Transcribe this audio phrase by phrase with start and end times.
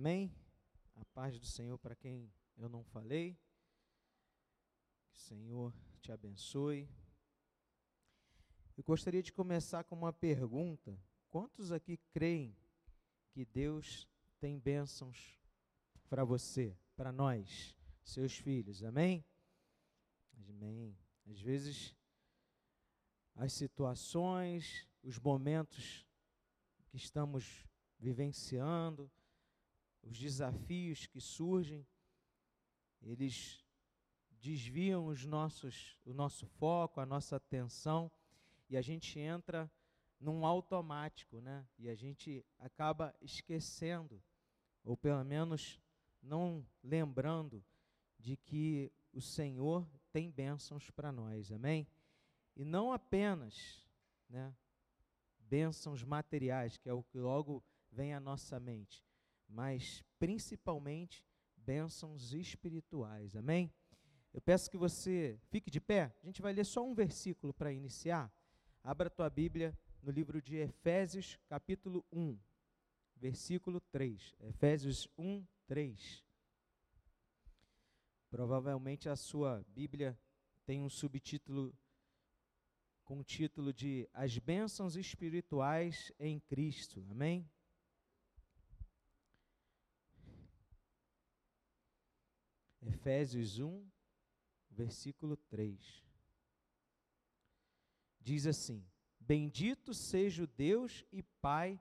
[0.00, 0.34] Amém?
[0.96, 3.38] A paz do Senhor para quem eu não falei.
[5.10, 6.88] Que o Senhor te abençoe.
[8.78, 10.98] Eu gostaria de começar com uma pergunta.
[11.28, 12.56] Quantos aqui creem
[13.30, 14.08] que Deus
[14.38, 15.38] tem bênçãos
[16.08, 18.82] para você, para nós, seus filhos?
[18.82, 19.22] Amém?
[20.48, 20.96] Amém.
[21.26, 21.94] Às vezes,
[23.34, 26.06] as situações, os momentos
[26.88, 29.12] que estamos vivenciando,
[30.02, 31.86] os desafios que surgem,
[33.02, 33.64] eles
[34.40, 38.10] desviam os nossos, o nosso foco, a nossa atenção,
[38.68, 39.70] e a gente entra
[40.18, 41.66] num automático, né?
[41.78, 44.22] E a gente acaba esquecendo,
[44.84, 45.80] ou pelo menos
[46.22, 47.64] não lembrando,
[48.18, 51.86] de que o Senhor tem bênçãos para nós, amém?
[52.54, 53.86] E não apenas,
[54.28, 54.54] né?
[55.38, 59.04] Bênçãos materiais, que é o que logo vem à nossa mente,
[59.50, 61.24] mas principalmente
[61.56, 63.36] bênçãos espirituais.
[63.36, 63.72] Amém?
[64.32, 66.14] Eu peço que você fique de pé.
[66.22, 68.32] A gente vai ler só um versículo para iniciar.
[68.82, 72.38] Abra a tua Bíblia no livro de Efésios, capítulo 1,
[73.16, 74.34] versículo 3.
[74.40, 76.24] Efésios 1, 3.
[78.30, 80.18] Provavelmente a sua Bíblia
[80.64, 81.76] tem um subtítulo
[83.04, 87.04] com o título de As Bênçãos Espirituais em Cristo.
[87.10, 87.50] Amém?
[92.82, 93.86] Efésios 1,
[94.70, 96.04] versículo 3.
[98.20, 98.84] Diz assim:
[99.18, 101.80] Bendito seja o Deus e Pai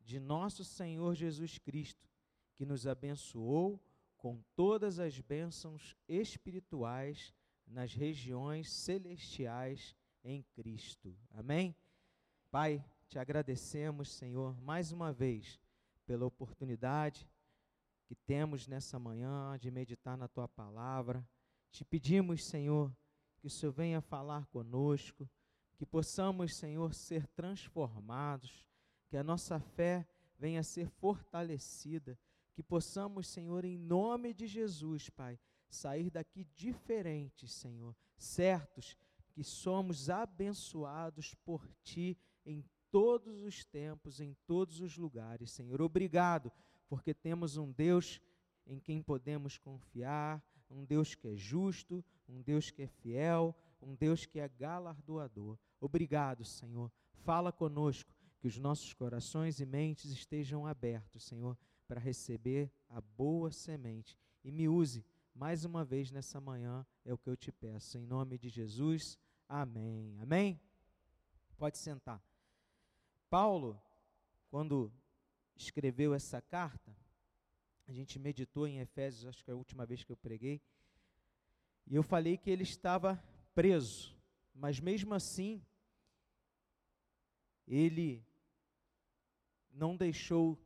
[0.00, 2.08] de nosso Senhor Jesus Cristo,
[2.54, 3.82] que nos abençoou
[4.16, 7.34] com todas as bênçãos espirituais
[7.66, 11.16] nas regiões celestiais em Cristo.
[11.30, 11.74] Amém?
[12.50, 15.58] Pai, te agradecemos, Senhor, mais uma vez
[16.06, 17.28] pela oportunidade
[18.12, 21.26] que temos nessa manhã de meditar na tua palavra.
[21.70, 22.94] Te pedimos, Senhor,
[23.38, 25.26] que o Senhor venha falar conosco,
[25.78, 28.66] que possamos, Senhor, ser transformados,
[29.08, 30.06] que a nossa fé
[30.38, 32.18] venha ser fortalecida,
[32.52, 38.94] que possamos, Senhor, em nome de Jesus, Pai, sair daqui diferentes, Senhor, certos
[39.32, 45.80] que somos abençoados por Ti em todos os tempos, em todos os lugares, Senhor.
[45.80, 46.52] Obrigado
[46.92, 48.20] porque temos um Deus
[48.66, 53.94] em quem podemos confiar, um Deus que é justo, um Deus que é fiel, um
[53.94, 55.58] Deus que é galardoador.
[55.80, 56.92] Obrigado, Senhor.
[57.14, 61.56] Fala conosco, que os nossos corações e mentes estejam abertos, Senhor,
[61.88, 64.18] para receber a boa semente.
[64.44, 65.02] E me use
[65.34, 67.96] mais uma vez nessa manhã, é o que eu te peço.
[67.96, 70.18] Em nome de Jesus, amém.
[70.20, 70.60] Amém?
[71.56, 72.22] Pode sentar.
[73.30, 73.80] Paulo,
[74.50, 74.92] quando
[75.56, 76.96] escreveu essa carta,
[77.86, 80.60] a gente meditou em Efésios, acho que é a última vez que eu preguei,
[81.86, 83.22] e eu falei que ele estava
[83.54, 84.16] preso,
[84.54, 85.62] mas mesmo assim,
[87.66, 88.24] ele
[89.72, 90.58] não deixou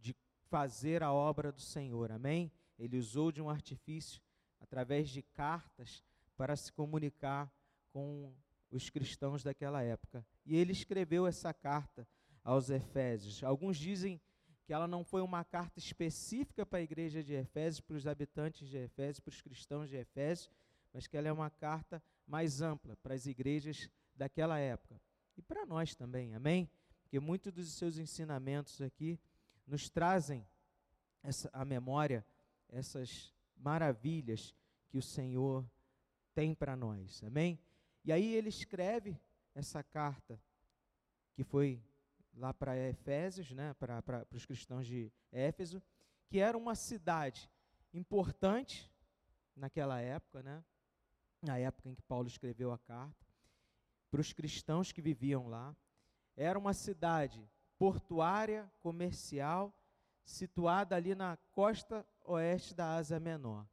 [0.00, 0.14] de
[0.48, 2.52] fazer a obra do Senhor, amém?
[2.78, 4.22] Ele usou de um artifício,
[4.60, 6.02] através de cartas,
[6.36, 7.52] para se comunicar
[7.92, 8.32] com
[8.70, 10.24] os cristãos daquela época.
[10.44, 12.06] E ele escreveu essa carta
[12.48, 13.44] aos Efésios.
[13.44, 14.18] Alguns dizem
[14.64, 18.66] que ela não foi uma carta específica para a igreja de Efésios, para os habitantes
[18.70, 20.50] de Efésios, para os cristãos de Efésios,
[20.90, 24.98] mas que ela é uma carta mais ampla para as igrejas daquela época.
[25.36, 26.70] E para nós também, amém?
[27.02, 29.20] Porque muitos dos seus ensinamentos aqui
[29.66, 30.46] nos trazem
[31.22, 32.24] essa, a memória
[32.70, 34.54] essas maravilhas
[34.88, 35.70] que o Senhor
[36.34, 37.58] tem para nós, amém?
[38.02, 39.20] E aí ele escreve
[39.54, 40.40] essa carta
[41.34, 41.82] que foi
[42.38, 45.82] lá para Efésios, né, para, os cristãos de Éfeso,
[46.26, 47.50] que era uma cidade
[47.92, 48.90] importante
[49.56, 50.64] naquela época, né,
[51.42, 53.26] na época em que Paulo escreveu a carta,
[54.10, 55.76] para os cristãos que viviam lá.
[56.36, 59.74] Era uma cidade portuária, comercial,
[60.24, 63.66] situada ali na costa oeste da Ásia Menor.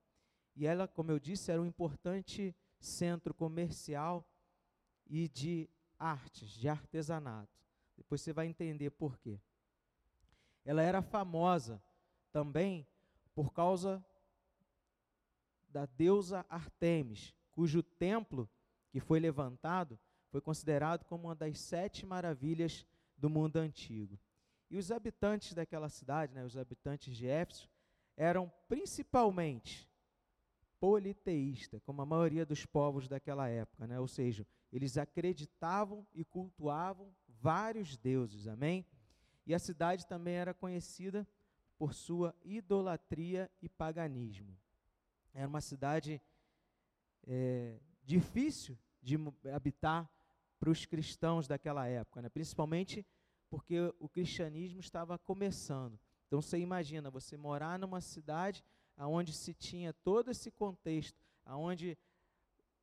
[0.56, 4.28] E ela, como eu disse, era um importante centro comercial
[5.06, 5.70] e de
[6.00, 7.65] artes, de artesanato.
[7.98, 9.40] Depois você vai entender por quê.
[10.64, 11.82] Ela era famosa
[12.32, 12.88] também
[13.34, 14.04] por causa
[15.70, 18.50] da deusa Artemis, cujo templo
[18.90, 20.00] que foi levantado
[20.30, 22.86] foi considerado como uma das sete maravilhas
[23.18, 24.20] do mundo antigo.
[24.70, 27.70] E os habitantes daquela cidade, né, os habitantes de Éfeso,
[28.18, 29.90] eram principalmente
[30.80, 34.00] politeístas, como a maioria dos povos daquela época, né?
[34.00, 37.14] ou seja, eles acreditavam e cultuavam
[37.46, 38.84] vários deuses, amém?
[39.46, 41.28] E a cidade também era conhecida
[41.78, 44.58] por sua idolatria e paganismo.
[45.32, 46.20] Era uma cidade
[47.28, 49.16] é, difícil de
[49.54, 50.10] habitar
[50.60, 52.30] para os cristãos daquela época, né?
[52.30, 53.06] principalmente
[53.48, 56.00] porque o cristianismo estava começando.
[56.26, 58.66] Então você imagina você morar numa cidade
[58.98, 61.96] onde se tinha todo esse contexto, onde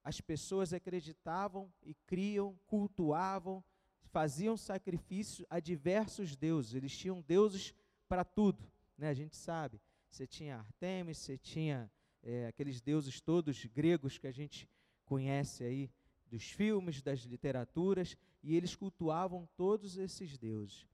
[0.05, 3.65] as pessoas acreditavam e criam, cultuavam,
[4.13, 6.75] faziam sacrifício a diversos deuses.
[6.75, 7.75] Eles tinham deuses
[8.07, 8.63] para tudo,
[8.97, 9.09] né?
[9.09, 9.81] A gente sabe.
[10.11, 11.91] Você tinha Artemis, você tinha
[12.23, 14.69] é, aqueles deuses todos gregos que a gente
[15.07, 15.91] conhece aí
[16.31, 20.87] dos filmes, das literaturas, e eles cultuavam todos esses deuses.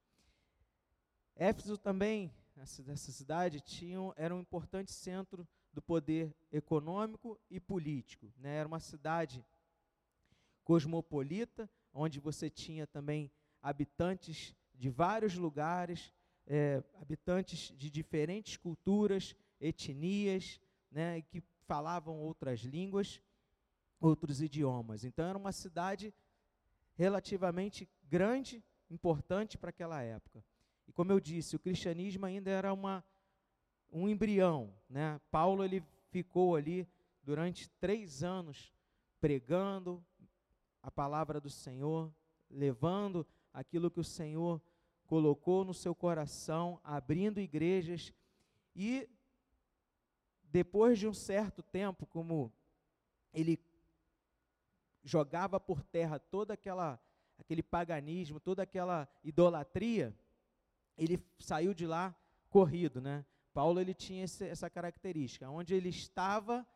[1.34, 8.32] Éfeso também, essa cidade, tinha, era um importante centro do poder econômico e político.
[8.36, 8.56] Né?
[8.56, 9.44] Era uma cidade
[10.64, 13.30] cosmopolita, onde você tinha também
[13.62, 16.12] habitantes de vários lugares,
[16.46, 23.20] é, habitantes de diferentes culturas, etnias, né, que falavam outras línguas,
[24.00, 25.04] outros idiomas.
[25.04, 26.14] Então era uma cidade
[26.94, 30.42] relativamente grande, importante para aquela época.
[30.86, 33.04] E como eu disse, o cristianismo ainda era uma,
[33.92, 34.72] um embrião.
[34.88, 35.20] Né?
[35.30, 36.88] Paulo ele ficou ali
[37.22, 38.72] durante três anos
[39.20, 40.02] pregando
[40.82, 42.12] a palavra do Senhor,
[42.50, 44.60] levando aquilo que o Senhor
[45.06, 48.12] colocou no seu coração, abrindo igrejas
[48.74, 49.08] e
[50.44, 52.52] depois de um certo tempo, como
[53.32, 53.58] ele
[55.02, 57.00] jogava por terra toda aquela
[57.38, 60.14] aquele paganismo, toda aquela idolatria,
[60.96, 62.14] ele saiu de lá
[62.50, 63.24] corrido, né?
[63.54, 66.66] Paulo ele tinha esse, essa característica, onde ele estava,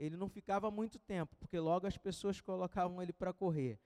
[0.00, 3.78] ele não ficava muito tempo, porque logo as pessoas colocavam ele para correr.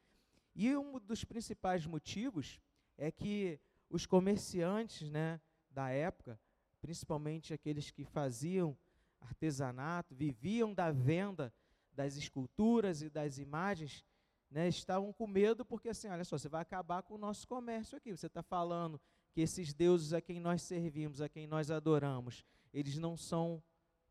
[0.54, 2.60] E um dos principais motivos
[2.96, 3.58] é que
[3.90, 6.38] os comerciantes, né, da época,
[6.80, 8.78] principalmente aqueles que faziam
[9.20, 11.52] artesanato, viviam da venda
[11.92, 14.04] das esculturas e das imagens,
[14.48, 17.98] né, estavam com medo porque assim, olha só, você vai acabar com o nosso comércio
[17.98, 18.16] aqui.
[18.16, 19.00] Você está falando
[19.32, 23.60] que esses deuses a quem nós servimos, a quem nós adoramos, eles não são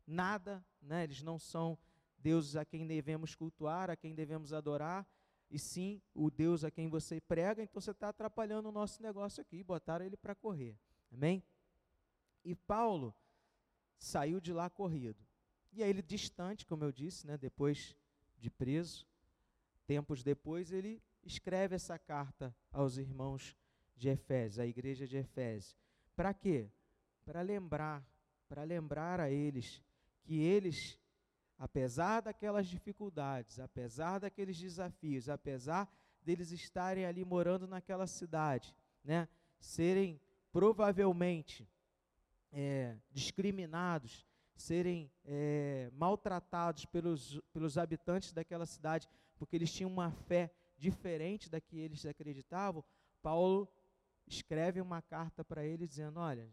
[0.06, 1.04] nada, né?
[1.04, 1.78] Eles não são
[2.24, 5.06] deuses a quem devemos cultuar, a quem devemos adorar,
[5.50, 7.62] e sim o Deus a quem você prega.
[7.62, 9.62] Então você está atrapalhando o nosso negócio aqui.
[9.62, 10.74] Botaram ele para correr.
[11.12, 11.44] Amém?
[12.42, 13.14] E Paulo
[13.98, 15.22] saiu de lá corrido.
[15.70, 17.94] E aí ele distante, como eu disse, né, depois
[18.38, 19.06] de preso,
[19.86, 23.54] tempos depois ele escreve essa carta aos irmãos
[23.96, 25.76] de Efésios, à igreja de Efésios.
[26.16, 26.70] Para quê?
[27.24, 28.06] Para lembrar,
[28.48, 29.82] para lembrar a eles
[30.22, 30.98] que eles,
[31.64, 35.90] apesar daquelas dificuldades, apesar daqueles desafios, apesar
[36.22, 39.26] deles estarem ali morando naquela cidade, né,
[39.58, 40.20] serem
[40.52, 41.66] provavelmente
[42.52, 49.08] é, discriminados, serem é, maltratados pelos, pelos habitantes daquela cidade,
[49.38, 52.84] porque eles tinham uma fé diferente da que eles acreditavam,
[53.22, 53.66] Paulo
[54.26, 56.46] escreve uma carta para eles dizendo: Olha,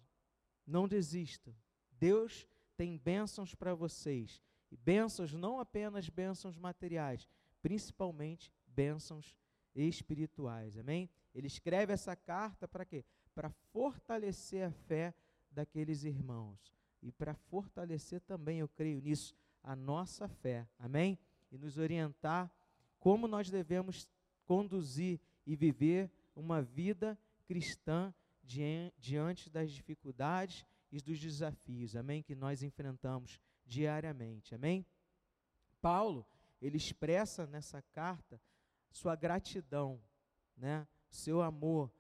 [0.66, 1.54] não desista,
[2.00, 2.48] Deus
[2.78, 4.42] tem bênçãos para vocês,
[4.72, 7.28] e bênçãos não apenas bênçãos materiais,
[7.62, 9.38] principalmente bênçãos
[9.76, 11.10] espirituais, amém?
[11.36, 13.04] Ele escreve essa carta para quê?
[13.36, 15.14] Para fortalecer a fé
[15.52, 21.18] daqueles irmãos e para fortalecer também, eu creio nisso, a nossa fé, amém?
[21.52, 22.52] E nos orientar
[23.00, 24.08] como nós devemos
[24.46, 28.14] conduzir e viver uma vida cristã
[28.98, 32.22] diante das dificuldades e dos desafios, amém?
[32.22, 34.86] Que nós enfrentamos diariamente, amém?
[35.82, 36.26] Paulo,
[36.62, 38.40] ele expressa nessa carta
[38.92, 40.02] sua gratidão,
[40.56, 40.88] né?
[41.10, 41.92] Seu amor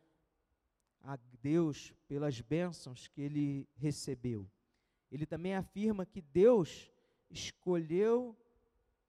[1.02, 4.50] a Deus pelas bênçãos que ele recebeu.
[5.12, 6.92] Ele também afirma que Deus
[7.30, 8.38] escolheu,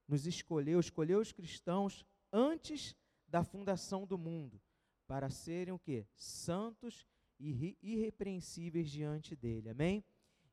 [0.09, 2.97] nos escolheu, escolheu os cristãos antes
[3.28, 4.61] da fundação do mundo,
[5.06, 6.06] para serem o quê?
[6.16, 7.06] Santos
[7.38, 9.68] e irrepreensíveis diante dele.
[9.68, 10.04] Amém?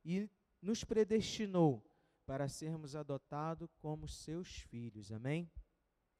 [0.04, 0.28] E
[0.60, 1.82] nos predestinou
[2.30, 5.10] para sermos adotados como seus filhos.
[5.10, 5.50] Amém?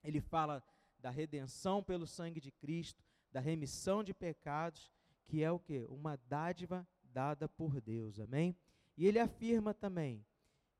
[0.03, 0.61] Ele fala
[0.99, 3.01] da redenção pelo sangue de Cristo,
[3.31, 4.91] da remissão de pecados,
[5.29, 5.87] que é o que?
[5.89, 8.19] Uma dádiva dada por Deus.
[8.19, 8.57] Amém?
[8.97, 10.27] E ele afirma também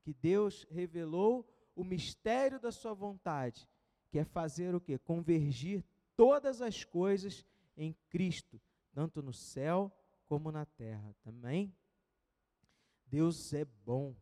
[0.01, 3.65] que Deus revelou o mistério da sua vontade,
[4.09, 4.97] que é fazer o que?
[4.97, 5.81] Convergir
[6.17, 7.45] todas as coisas
[7.77, 8.59] em Cristo,
[8.91, 11.15] tanto no céu como na terra.
[11.23, 11.73] Também
[13.07, 14.13] Deus é bom,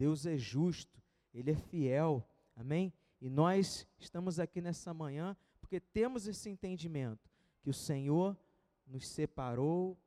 [0.00, 0.98] Deus é justo,
[1.34, 2.26] ele é fiel.
[2.56, 2.90] Amém?
[3.20, 7.30] E nós estamos aqui nessa manhã porque temos esse entendimento
[7.60, 8.34] que o Senhor
[8.86, 9.98] nos separou,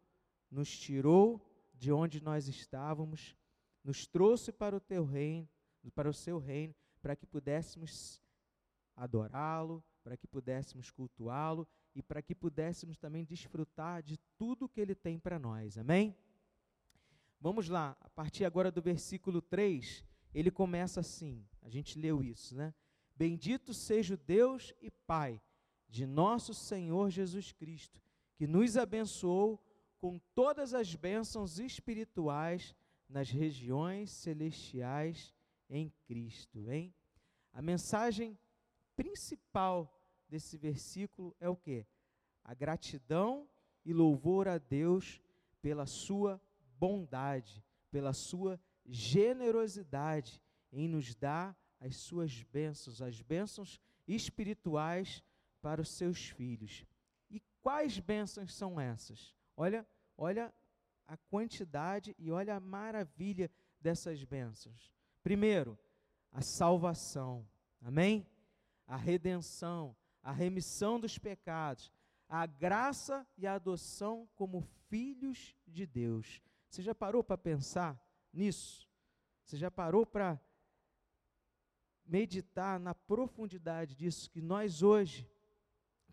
[0.50, 3.38] nos tirou de onde nós estávamos,
[3.84, 5.48] nos trouxe para o teu reino,
[5.94, 8.20] para o seu reino, para que pudéssemos
[8.96, 14.96] adorá-lo, para que pudéssemos cultuá-lo e para que pudéssemos também desfrutar de tudo que ele
[14.96, 15.78] tem para nós.
[15.78, 16.18] Amém?
[17.44, 20.02] Vamos lá, a partir agora do versículo 3,
[20.34, 21.46] ele começa assim.
[21.62, 22.74] A gente leu isso, né?
[23.18, 25.42] Bendito seja o Deus e Pai
[25.90, 28.02] de nosso Senhor Jesus Cristo,
[28.38, 29.62] que nos abençoou
[30.00, 32.74] com todas as bênçãos espirituais
[33.10, 35.34] nas regiões celestiais
[35.70, 36.96] em Cristo, hein?
[37.52, 38.40] A mensagem
[38.96, 39.94] principal
[40.30, 41.86] desse versículo é o que?
[42.42, 43.46] A gratidão
[43.84, 45.20] e louvor a Deus
[45.62, 46.42] pela sua
[46.84, 55.24] bondade, pela sua generosidade em nos dar as suas bênçãos, as bênçãos espirituais
[55.62, 56.86] para os seus filhos.
[57.30, 59.34] E quais bênçãos são essas?
[59.56, 59.88] Olha,
[60.18, 60.54] olha
[61.08, 63.50] a quantidade e olha a maravilha
[63.80, 64.94] dessas bênçãos.
[65.24, 65.80] Primeiro,
[66.34, 67.48] a salvação.
[67.80, 68.28] Amém?
[68.86, 71.90] A redenção, a remissão dos pecados,
[72.28, 74.60] a graça e a adoção como
[74.90, 76.42] filhos de Deus.
[76.74, 78.04] Você já parou para pensar
[78.34, 78.90] nisso?
[79.44, 80.42] Você já parou para
[82.04, 85.30] meditar na profundidade disso que nós hoje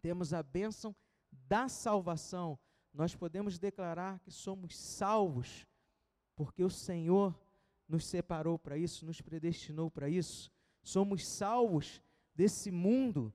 [0.03, 0.95] temos a bênção
[1.33, 2.59] da salvação?
[2.93, 5.67] Nós podemos declarar que somos salvos
[6.37, 7.35] porque o Senhor
[7.89, 10.53] nos separou para isso, nos predestinou para isso.
[10.83, 12.03] Somos salvos
[12.35, 13.33] desse mundo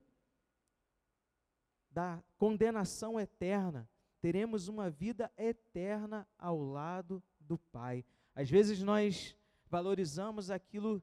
[1.90, 3.90] da condenação eterna,
[4.26, 8.04] teremos uma vida eterna ao lado do Pai.
[8.34, 9.36] Às vezes nós
[9.68, 11.00] valorizamos aquilo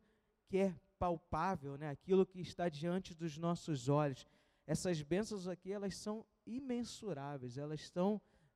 [0.50, 1.90] que é palpável, né?
[1.90, 4.28] aquilo que está diante dos nossos olhos.
[4.68, 7.90] Essas bênçãos aqui, elas são imensuráveis, elas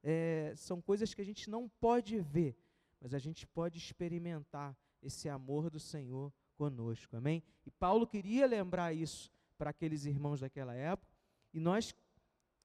[0.04, 2.54] é, são coisas que a gente não pode ver,
[3.00, 7.42] mas a gente pode experimentar esse amor do Senhor conosco, amém?
[7.66, 11.16] E Paulo queria lembrar isso para aqueles irmãos daquela época,
[11.54, 11.96] e nós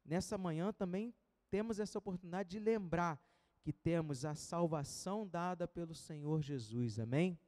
[0.05, 1.15] nessa manhã também
[1.53, 3.23] temos essa oportunidade de lembrar
[3.61, 6.99] que temos a salvação dada pelo Senhor Jesus.
[6.99, 7.39] Amém?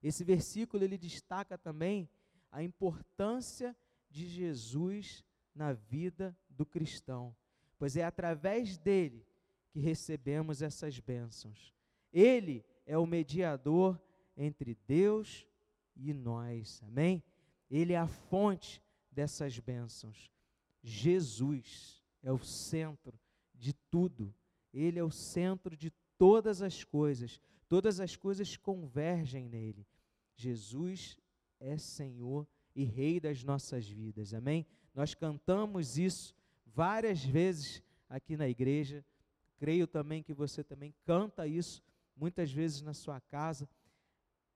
[0.00, 2.08] Esse versículo ele destaca também
[2.52, 3.76] a importância
[4.08, 7.34] de Jesus na vida do cristão,
[7.76, 9.26] pois é através dele
[9.72, 11.74] que recebemos essas bênçãos.
[12.12, 14.00] Ele é o mediador
[14.36, 15.44] entre Deus
[15.96, 16.80] e nós.
[16.84, 17.20] Amém?
[17.68, 18.80] Ele é a fonte
[19.10, 20.30] dessas bênçãos.
[20.84, 23.18] Jesus é o centro
[23.54, 24.34] de tudo.
[24.72, 27.40] Ele é o centro de todas as coisas.
[27.68, 29.86] Todas as coisas convergem nele.
[30.36, 31.18] Jesus
[31.58, 34.34] é Senhor e Rei das nossas vidas.
[34.34, 34.66] Amém?
[34.94, 36.34] Nós cantamos isso
[36.66, 39.04] várias vezes aqui na igreja.
[39.58, 41.82] Creio também que você também canta isso
[42.16, 43.68] muitas vezes na sua casa.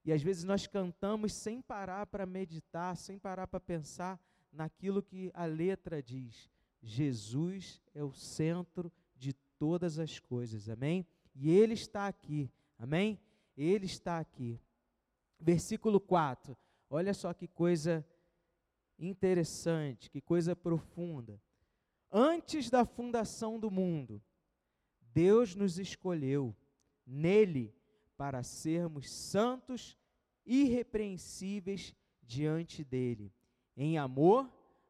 [0.05, 4.21] E às vezes nós cantamos sem parar para meditar, sem parar para pensar
[4.53, 6.49] naquilo que a letra diz.
[6.87, 11.05] Jesus é o centro de todas as coisas, amém?
[11.35, 13.21] E Ele está aqui, amém?
[13.57, 14.61] Ele está aqui.
[15.41, 16.57] Versículo 4,
[16.89, 18.07] olha só que coisa
[18.97, 21.43] interessante, que coisa profunda.
[22.11, 24.23] Antes da fundação do mundo,
[25.13, 26.55] Deus nos escolheu
[27.05, 27.75] nele
[28.17, 29.99] para sermos santos,
[30.45, 33.33] irrepreensíveis diante dele.
[33.77, 34.49] Em amor,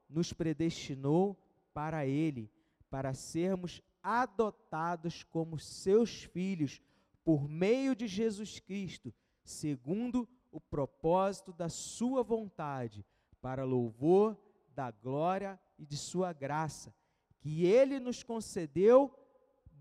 [0.08, 1.36] nos predestinou
[1.76, 2.50] para Ele,
[2.88, 6.80] para sermos adotados como seus filhos
[7.23, 9.12] por meio de Jesus Cristo,
[9.45, 13.04] segundo o propósito da Sua vontade,
[13.42, 14.38] para louvor
[14.75, 16.95] da glória e de Sua graça,
[17.40, 19.14] que Ele nos concedeu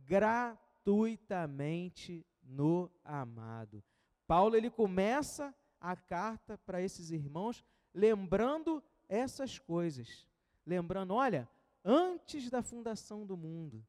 [0.04, 3.82] gratuitamente no amado.
[4.28, 10.28] Paulo ele começa a carta para esses irmãos lembrando essas coisas.
[10.66, 11.48] Lembrando, olha,
[11.86, 13.86] antes da fundação do mundo,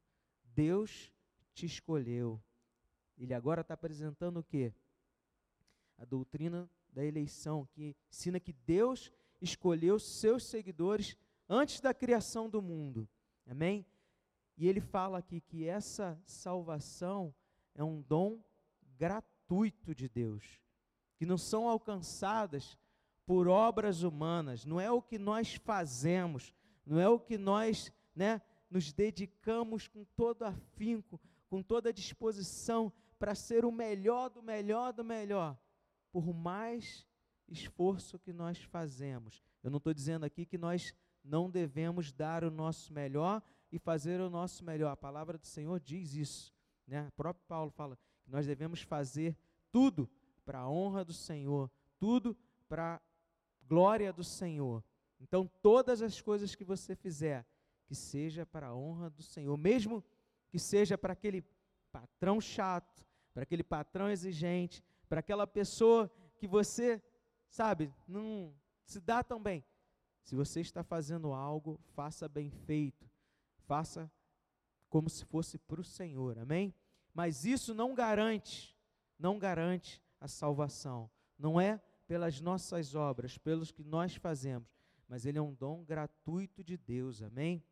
[0.53, 1.11] Deus
[1.53, 2.39] te escolheu.
[3.17, 4.71] Ele agora está apresentando o quê?
[5.97, 9.11] A doutrina da eleição, que ensina que Deus
[9.41, 11.17] escolheu seus seguidores
[11.49, 13.09] antes da criação do mundo.
[13.47, 13.85] Amém?
[14.55, 17.33] E ele fala aqui que essa salvação
[17.73, 18.43] é um dom
[18.97, 20.43] gratuito de Deus,
[21.15, 22.77] que não são alcançadas
[23.25, 26.53] por obras humanas, não é o que nós fazemos,
[26.87, 33.35] não é o que nós né, nos dedicamos com todo afinco, com toda disposição para
[33.35, 35.57] ser o melhor do melhor do melhor,
[36.11, 37.05] por mais
[37.47, 39.41] esforço que nós fazemos.
[39.63, 43.41] Eu não estou dizendo aqui que nós não devemos dar o nosso melhor
[43.71, 44.91] e fazer o nosso melhor.
[44.91, 46.53] A palavra do Senhor diz isso.
[46.87, 47.07] Né?
[47.07, 49.35] O próprio Paulo fala que nós devemos fazer
[49.71, 50.09] tudo
[50.45, 52.37] para a honra do Senhor, tudo
[52.69, 53.01] para a
[53.67, 54.83] glória do Senhor.
[55.19, 57.45] Então, todas as coisas que você fizer,
[57.85, 60.03] que seja para a honra do Senhor, mesmo
[60.49, 61.43] que seja para aquele
[61.91, 67.01] patrão chato, para aquele patrão exigente, para aquela pessoa que você,
[67.49, 68.53] sabe, não
[68.85, 69.63] se dá tão bem.
[70.23, 73.09] Se você está fazendo algo, faça bem feito,
[73.65, 74.11] faça
[74.89, 76.73] como se fosse para o Senhor, amém?
[77.13, 78.77] Mas isso não garante,
[79.17, 81.09] não garante a salvação.
[81.37, 84.67] Não é pelas nossas obras, pelos que nós fazemos,
[85.07, 87.63] mas ele é um dom gratuito de Deus, amém?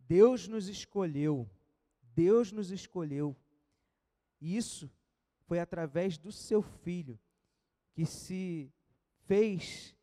[0.00, 1.48] Deus nos escolheu,
[2.14, 3.36] Deus nos escolheu.
[4.40, 4.90] E isso
[5.46, 7.18] foi através do seu filho
[7.92, 8.72] que se
[9.26, 9.96] fez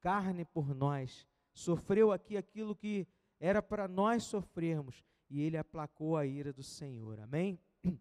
[0.00, 3.06] carne por nós, sofreu aqui aquilo que
[3.38, 7.20] era para nós sofrermos e ele aplacou a ira do Senhor.
[7.20, 7.58] Amém?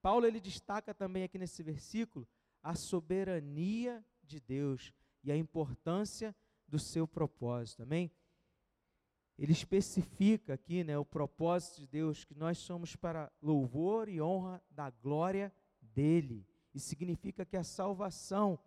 [0.00, 2.26] Paulo ele destaca também aqui nesse versículo
[2.62, 6.34] a soberania de Deus e a importância
[6.70, 7.82] do seu propósito.
[7.82, 8.10] Amém?
[9.38, 14.62] Ele especifica aqui, né, o propósito de Deus que nós somos para louvor e honra
[14.70, 16.46] da glória dele.
[16.74, 18.58] E significa que a salvação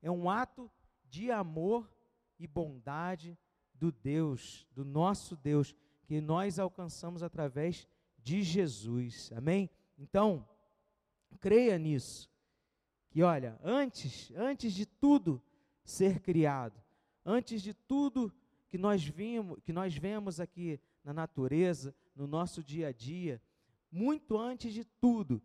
[0.00, 0.70] é um ato
[1.04, 1.92] de amor
[2.38, 3.36] e bondade
[3.74, 5.74] do Deus, do nosso Deus,
[6.04, 7.86] que nós alcançamos através
[8.18, 9.32] de Jesus.
[9.34, 9.68] Amém?
[9.98, 10.46] Então,
[11.40, 12.30] creia nisso.
[13.10, 15.42] Que olha, antes, antes de tudo
[15.82, 16.80] ser criado,
[17.24, 18.32] antes de tudo
[18.68, 23.42] que nós vimos, que nós vemos aqui na natureza, no nosso dia a dia,
[23.90, 25.42] muito antes de tudo,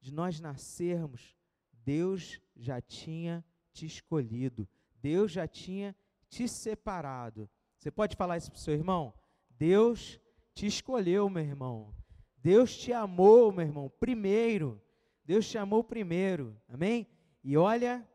[0.00, 1.36] de nós nascermos,
[1.72, 4.68] Deus já tinha te escolhido,
[5.00, 5.94] Deus já tinha
[6.28, 7.48] te separado.
[7.78, 9.14] Você pode falar isso para o seu irmão?
[9.50, 10.20] Deus
[10.54, 11.94] te escolheu, meu irmão.
[12.36, 14.80] Deus te amou, meu irmão, primeiro.
[15.24, 16.60] Deus te amou primeiro.
[16.68, 17.06] Amém?
[17.42, 18.08] E olha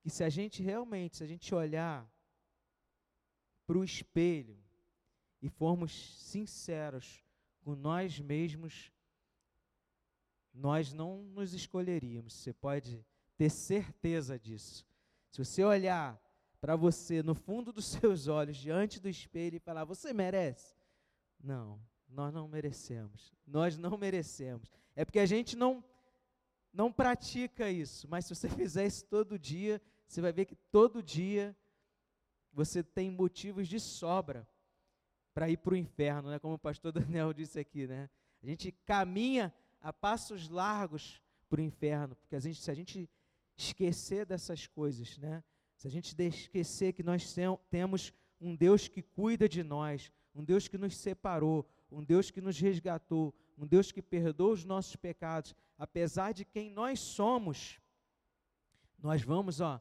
[0.00, 2.10] que se a gente realmente, se a gente olhar
[3.70, 4.58] para o espelho
[5.40, 7.22] e formos sinceros
[7.60, 8.90] com nós mesmos,
[10.52, 12.32] nós não nos escolheríamos.
[12.32, 13.06] Você pode
[13.36, 14.84] ter certeza disso.
[15.30, 16.20] Se você olhar
[16.60, 20.74] para você no fundo dos seus olhos, diante do espelho, e falar: Você merece?
[21.40, 23.32] Não, nós não merecemos.
[23.46, 24.68] Nós não merecemos.
[24.96, 25.84] É porque a gente não,
[26.72, 28.08] não pratica isso.
[28.08, 31.56] Mas se você fizer isso todo dia, você vai ver que todo dia
[32.52, 34.48] você tem motivos de sobra
[35.32, 36.38] para ir para o inferno, né?
[36.38, 37.86] como o pastor Daniel disse aqui.
[37.86, 38.08] Né?
[38.42, 43.08] A gente caminha a passos largos para o inferno, porque a gente, se a gente
[43.56, 45.42] esquecer dessas coisas, né?
[45.76, 47.34] se a gente esquecer que nós
[47.70, 52.40] temos um Deus que cuida de nós, um Deus que nos separou, um Deus que
[52.40, 57.80] nos resgatou, um Deus que perdoa os nossos pecados, apesar de quem nós somos,
[58.98, 59.80] nós vamos, ó,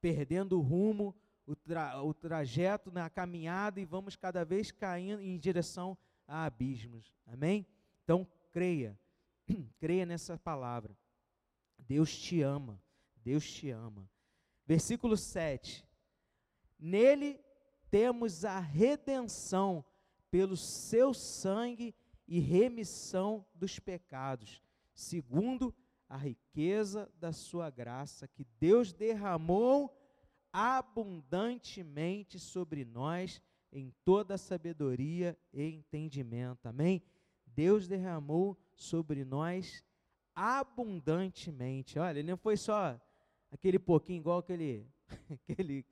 [0.00, 1.14] perdendo o rumo,
[1.50, 7.12] o, tra o trajeto na caminhada e vamos cada vez caindo em direção a abismos.
[7.26, 7.66] Amém?
[8.04, 8.96] Então, creia,
[9.80, 10.96] creia nessa palavra.
[11.76, 12.80] Deus te ama,
[13.16, 14.08] Deus te ama.
[14.64, 15.84] Versículo 7.
[16.78, 17.40] Nele
[17.90, 19.84] temos a redenção
[20.30, 21.92] pelo seu sangue
[22.28, 24.62] e remissão dos pecados,
[24.94, 25.74] segundo
[26.08, 29.99] a riqueza da sua graça que Deus derramou
[30.52, 33.40] abundantemente sobre nós
[33.72, 36.66] em toda sabedoria e entendimento.
[36.66, 37.02] Amém?
[37.46, 39.84] Deus derramou sobre nós
[40.34, 41.98] abundantemente.
[41.98, 43.00] Olha, ele não foi só
[43.50, 44.86] aquele pouquinho igual aquele
[45.48, 45.84] aquele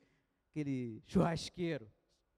[0.51, 1.91] aquele churrasqueiro,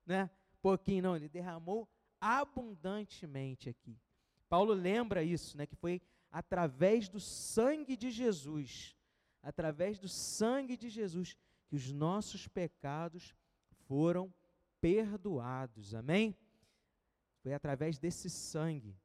[0.05, 0.31] né?
[0.61, 1.89] Pouquinho não, ele derramou
[2.21, 3.99] abundantemente aqui.
[4.49, 8.97] Paulo lembra isso, né, que foi através do sangue de Jesus,
[9.43, 11.37] através do sangue de Jesus
[11.71, 13.33] que os nossos pecados
[13.87, 14.35] foram
[14.81, 15.95] perdoados.
[15.95, 16.37] Amém?
[17.39, 18.99] Foi através desse sangue.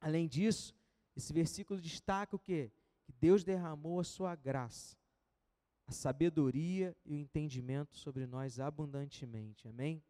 [0.00, 0.74] Além disso,
[1.14, 2.72] esse versículo destaca o quê?
[3.04, 4.96] Que Deus derramou a sua graça,
[5.86, 9.68] a sabedoria e o entendimento sobre nós abundantemente.
[9.68, 10.02] Amém?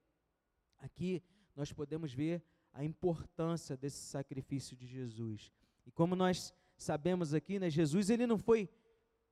[0.78, 1.24] Aqui
[1.56, 2.40] nós podemos ver
[2.72, 5.50] a importância desse sacrifício de Jesus.
[5.84, 8.70] E como nós sabemos aqui, né, Jesus ele não foi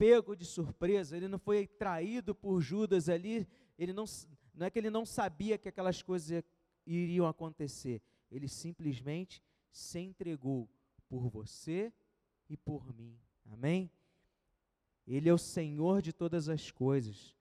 [0.00, 3.46] pego de surpresa, ele não foi traído por Judas ali,
[3.78, 4.06] ele não,
[4.54, 6.42] não é que ele não sabia que aquelas coisas
[6.86, 10.70] iriam acontecer, ele simplesmente se entregou
[11.06, 11.92] por você
[12.48, 13.14] e por mim.
[13.52, 13.90] Amém?
[15.06, 17.36] Ele é o Senhor de todas as coisas.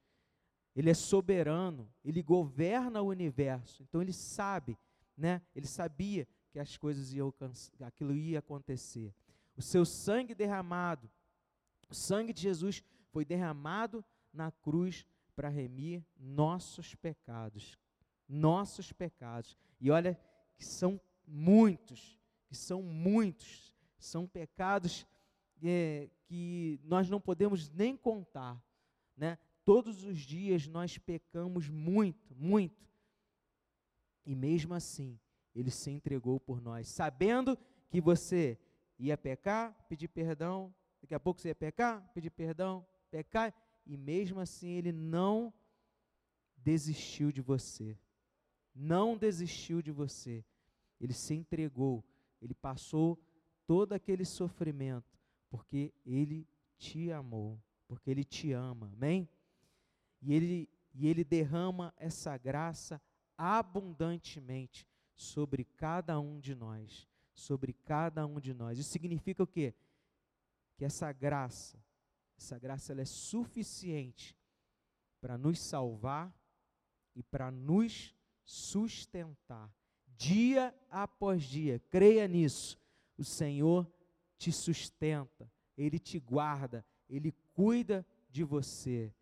[0.76, 3.84] Ele é soberano, ele governa o universo.
[3.84, 4.78] Então ele sabe,
[5.16, 5.42] né?
[5.56, 7.34] Ele sabia que as coisas iam
[7.80, 9.16] aquilo ia acontecer.
[9.56, 11.10] o seu sangue derramado.
[11.90, 17.78] O sangue de Jesus foi derramado na cruz para remir nossos pecados.
[18.28, 19.58] Nossos pecados.
[19.82, 20.20] E olha
[20.56, 23.74] que são muitos, que são muitos.
[23.98, 25.08] São pecados
[25.64, 28.62] é, que nós não podemos nem contar.
[29.18, 29.38] Né?
[29.66, 32.88] Todos os dias nós pecamos muito, muito.
[34.26, 35.20] E mesmo assim,
[35.56, 37.58] ele se entregou por nós, sabendo
[37.90, 38.60] que você
[38.98, 43.54] ia pecar, pedir perdão, daqui a pouco você ia pecar, pedir perdão, pecar,
[43.86, 45.54] e mesmo assim ele não
[46.58, 47.98] desistiu de você.
[48.74, 50.46] Não desistiu de você.
[51.00, 52.04] Ele se entregou,
[52.42, 53.20] ele passou
[53.66, 55.18] todo aquele sofrimento,
[55.50, 58.92] porque ele te amou, porque ele te ama.
[58.94, 59.28] Amém?
[60.22, 63.02] E ele e ele derrama essa graça
[63.38, 68.78] abundantemente sobre cada um de nós, sobre cada um de nós.
[68.78, 69.74] Isso significa o quê?
[70.80, 71.78] Que essa graça,
[72.38, 74.36] essa graça ela é suficiente
[75.20, 76.34] para nos salvar
[77.14, 78.16] e para nos
[78.46, 79.70] sustentar
[80.16, 81.80] dia após dia.
[81.90, 82.80] Creia nisso.
[83.18, 83.86] O Senhor
[84.38, 89.14] te sustenta, ele te guarda, ele cuida de você.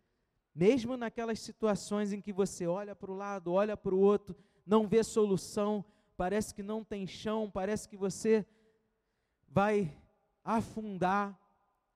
[0.54, 4.86] Mesmo naquelas situações em que você olha para o lado, olha para o outro, não
[4.86, 5.84] vê solução,
[6.16, 8.46] parece que não tem chão, parece que você
[9.48, 9.96] vai
[10.44, 11.38] afundar,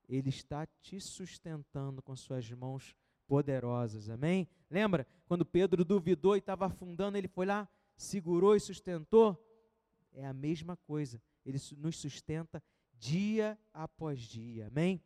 [0.09, 2.95] Ele está te sustentando com suas mãos
[3.27, 4.49] poderosas, amém?
[4.71, 9.43] Lembra quando Pedro duvidou e estava afundando, ele foi lá, segurou e sustentou?
[10.12, 12.62] É a mesma coisa, Ele nos sustenta
[12.99, 15.03] dia após dia, amém?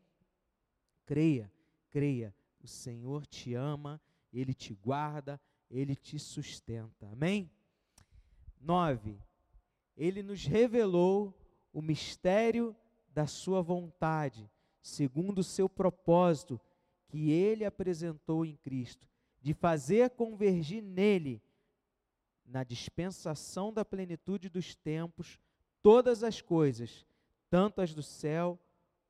[1.04, 1.52] Creia,
[1.90, 2.34] creia
[2.66, 4.00] o Senhor te ama,
[4.32, 7.08] Ele te guarda, Ele te sustenta.
[7.12, 7.50] Amém?
[8.60, 9.22] 9.
[9.96, 11.32] Ele nos revelou
[11.72, 12.76] o mistério
[13.08, 14.50] da Sua vontade,
[14.86, 16.60] segundo o seu propósito,
[17.08, 19.06] que Ele apresentou em Cristo,
[19.42, 21.42] de fazer convergir nele,
[22.44, 25.40] na dispensação da plenitude dos tempos,
[25.82, 27.04] todas as coisas,
[27.50, 28.58] tanto as do céu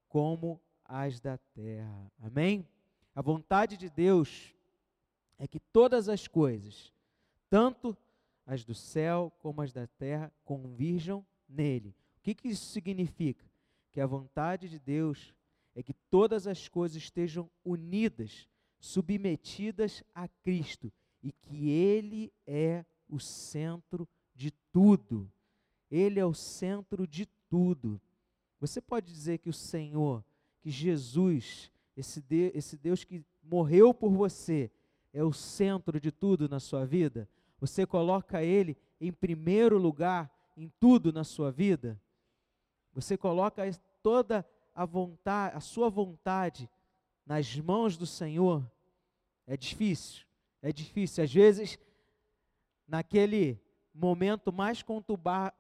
[0.09, 2.11] como as da terra.
[2.19, 2.67] Amém?
[3.15, 4.55] A vontade de Deus
[5.39, 6.91] é que todas as coisas,
[7.51, 7.95] tanto
[8.47, 11.95] as do céu como as da terra, convirjam nele.
[12.19, 13.45] O que, que isso significa?
[13.93, 15.36] Que a vontade de Deus
[15.77, 18.49] é que todas as coisas estejam unidas,
[18.81, 20.91] submetidas a Cristo
[21.23, 25.31] e que Ele é o centro de tudo.
[25.91, 28.01] Ele é o centro de tudo.
[28.59, 30.25] Você pode dizer que o Senhor,
[30.63, 34.71] que Jesus, esse, de, esse Deus que morreu por você,
[35.13, 37.29] é o centro de tudo na sua vida?
[37.61, 42.01] Você coloca Ele em primeiro lugar em tudo na sua vida?
[42.95, 43.63] Você coloca
[44.03, 44.43] toda
[44.77, 46.71] a vontade, a sua vontade
[47.25, 48.71] nas mãos do Senhor?
[49.47, 50.27] É difícil,
[50.61, 51.25] é difícil.
[51.25, 51.79] Às vezes,
[52.87, 53.59] naquele
[53.95, 54.85] momento mais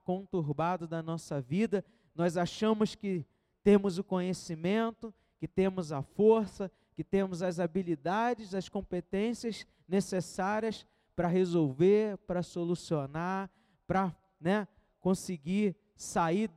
[0.05, 1.83] conturbado da nossa vida,
[2.14, 3.24] nós achamos que
[3.64, 11.29] temos o conhecimento, que temos a força, que temos as habilidades, as competências necessárias para
[11.29, 13.50] resolver, para solucionar,
[13.87, 14.68] para né,
[15.00, 16.50] conseguir sair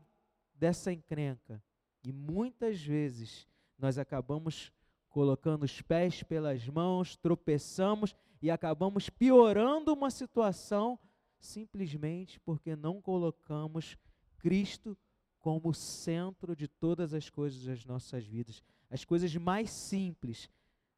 [0.54, 1.64] dessa encrenca.
[2.10, 4.74] E muitas vezes nós acabamos
[5.10, 10.98] colocando os pés pelas mãos, tropeçamos e acabamos piorando uma situação
[11.40, 13.96] simplesmente porque não colocamos
[14.40, 14.98] Cristo
[15.38, 18.64] como centro de todas as coisas das nossas vidas.
[18.90, 20.50] As coisas mais simples,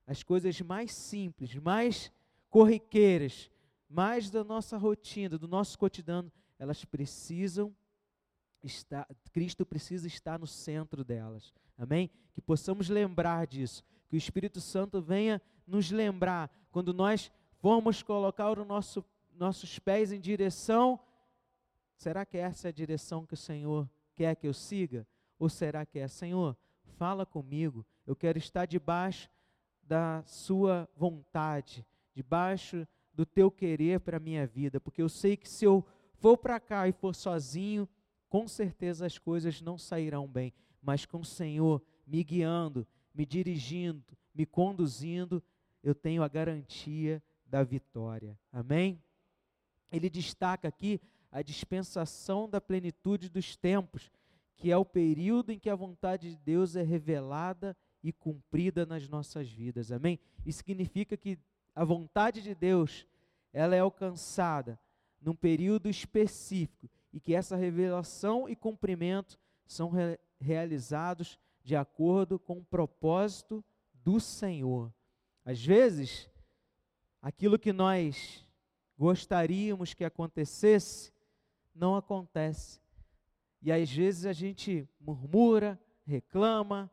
[0.08, 2.10] as coisas mais simples, mais
[2.50, 3.52] corriqueiras,
[3.90, 7.76] mais da nossa rotina, do nosso cotidiano, elas precisam
[8.64, 11.54] estar, Cristo precisa estar no centro delas.
[11.78, 12.10] Amém?
[12.34, 18.58] Que possamos lembrar disso, que o Espírito Santo venha nos lembrar quando nós formos colocar
[18.58, 21.00] os nosso, nossos pés em direção,
[21.96, 25.08] será que essa é a direção que o Senhor quer que eu siga?
[25.38, 26.58] Ou será que é, Senhor,
[26.98, 29.30] fala comigo, eu quero estar debaixo
[29.82, 35.50] da Sua vontade, debaixo do Teu querer para a minha vida, porque eu sei que
[35.50, 37.88] se eu for para cá e for sozinho,
[38.32, 44.18] com certeza as coisas não sairão bem, mas com o Senhor me guiando, me dirigindo,
[44.34, 45.44] me conduzindo,
[45.84, 48.40] eu tenho a garantia da vitória.
[48.50, 49.04] Amém?
[49.92, 54.10] Ele destaca aqui a dispensação da plenitude dos tempos,
[54.56, 59.10] que é o período em que a vontade de Deus é revelada e cumprida nas
[59.10, 59.92] nossas vidas.
[59.92, 60.18] Amém?
[60.46, 61.38] Isso significa que
[61.76, 63.06] a vontade de Deus,
[63.52, 64.80] ela é alcançada
[65.20, 72.58] num período específico e que essa revelação e cumprimento são re realizados de acordo com
[72.58, 74.92] o propósito do Senhor.
[75.46, 76.28] Às vezes,
[77.22, 78.44] aquilo que nós
[78.98, 81.14] gostaríamos que acontecesse,
[81.74, 82.80] não acontece.
[83.62, 86.90] E às vezes a gente murmura, reclama,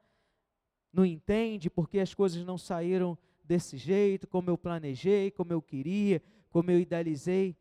[0.92, 6.22] não entende porque as coisas não saíram desse jeito, como eu planejei, como eu queria,
[6.50, 7.56] como eu idealizei.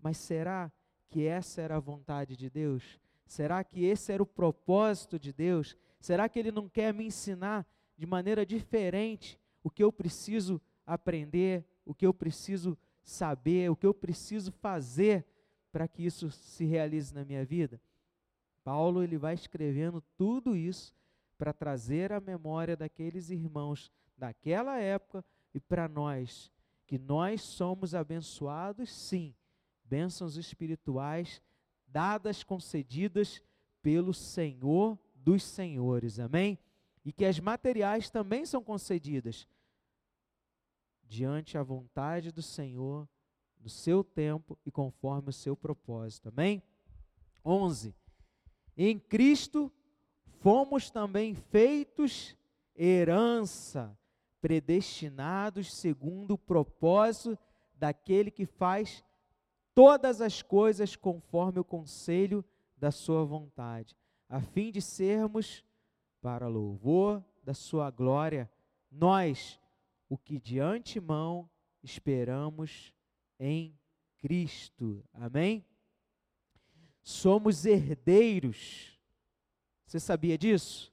[0.00, 0.70] Mas será
[1.10, 3.00] que essa era a vontade de Deus?
[3.26, 5.76] Será que esse era o propósito de Deus?
[6.00, 11.64] Será que Ele não quer me ensinar de maneira diferente o que eu preciso aprender,
[11.84, 15.26] o que eu preciso saber, o que eu preciso fazer
[15.70, 17.80] para que isso se realize na minha vida?
[18.62, 20.94] Paulo ele vai escrevendo tudo isso
[21.36, 26.52] para trazer a memória daqueles irmãos daquela época e para nós,
[26.86, 29.34] que nós somos abençoados, sim,
[29.90, 31.42] bênçãos espirituais
[31.88, 33.42] dadas, concedidas
[33.82, 36.56] pelo Senhor dos Senhores, amém?
[37.04, 39.48] E que as materiais também são concedidas
[41.02, 43.08] diante a vontade do Senhor,
[43.58, 46.62] no seu tempo e conforme o seu propósito, amém?
[47.44, 47.92] 11.
[48.76, 49.72] Em Cristo
[50.38, 52.36] fomos também feitos
[52.76, 53.98] herança,
[54.40, 57.36] predestinados segundo o propósito
[57.74, 59.02] daquele que faz
[59.74, 62.44] todas as coisas conforme o conselho
[62.76, 63.96] da sua vontade,
[64.28, 65.64] a fim de sermos,
[66.20, 68.50] para louvor da sua glória,
[68.90, 69.58] nós,
[70.08, 71.48] o que de antemão
[71.82, 72.94] esperamos
[73.38, 73.74] em
[74.18, 75.02] Cristo.
[75.14, 75.64] Amém?
[77.02, 79.00] Somos herdeiros
[79.90, 80.92] você sabia disso?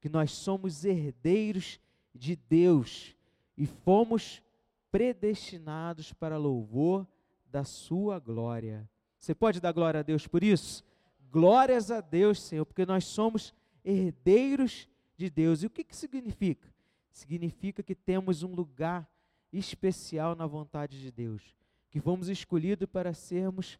[0.00, 1.78] Que nós somos herdeiros
[2.14, 3.14] de Deus
[3.58, 4.42] e fomos
[4.90, 7.06] predestinados para louvor
[7.50, 8.88] da Sua glória.
[9.18, 10.84] Você pode dar glória a Deus por isso?
[11.30, 15.62] Glórias a Deus, Senhor, porque nós somos herdeiros de Deus.
[15.62, 16.72] E o que, que significa?
[17.10, 19.08] Significa que temos um lugar
[19.52, 21.54] especial na vontade de Deus,
[21.90, 23.78] que fomos escolhidos para sermos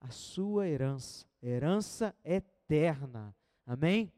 [0.00, 3.34] a sua herança, herança eterna.
[3.64, 4.12] Amém?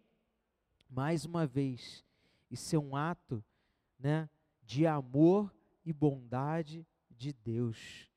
[0.91, 2.05] Mais uma vez,
[2.51, 3.45] isso é um ato
[3.99, 4.29] né,
[4.63, 8.08] de amor e bondade de Deus.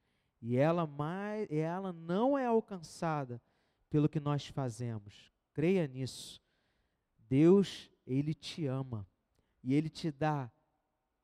[0.42, 3.42] E ela, mais, ela não é alcançada
[3.90, 5.32] pelo que nós fazemos.
[5.54, 6.42] Creia nisso.
[7.30, 9.08] Deus, Ele te ama.
[9.64, 10.52] E Ele te dá